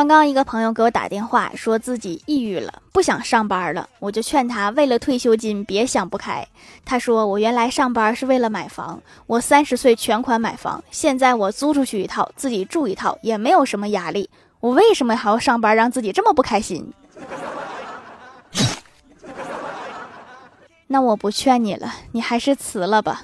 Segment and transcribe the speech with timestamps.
[0.00, 6.42] 刚刚一个朋友给我打电话说自己抑郁了不想上班了我就劝他为了退休金别想不开。
[6.86, 14.30] 他说我原来上班是为了买房我三十岁全款买房现在我租出去一套自己住一套也没有什么压力。
[14.60, 16.90] 我为什么还要上班让自己这么不开心？
[20.88, 23.20] 那我不劝你了你还是辞了吧。